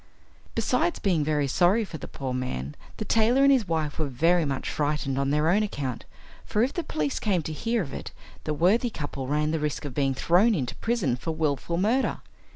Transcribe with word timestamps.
Besides 0.55 0.97
being 0.97 1.23
very 1.23 1.47
sorry 1.47 1.85
for 1.85 1.99
the 1.99 2.07
poor 2.07 2.33
man, 2.33 2.73
the 2.97 3.05
tailor 3.05 3.43
and 3.43 3.51
his 3.51 3.67
wife 3.67 3.99
were 3.99 4.07
very 4.07 4.45
much 4.45 4.67
frightened 4.67 5.19
on 5.19 5.29
their 5.29 5.47
own 5.47 5.61
account, 5.61 6.05
for 6.43 6.63
if 6.63 6.73
the 6.73 6.83
police 6.83 7.19
came 7.19 7.43
to 7.43 7.53
hear 7.53 7.83
of 7.83 7.93
it 7.93 8.11
the 8.43 8.53
worthy 8.55 8.89
couple 8.89 9.27
ran 9.27 9.51
the 9.51 9.59
risk 9.59 9.85
of 9.85 9.93
being 9.93 10.15
thrown 10.15 10.55
into 10.55 10.73
prison 10.77 11.15
for 11.15 11.35
wilful 11.35 11.77
murder. 11.77 12.21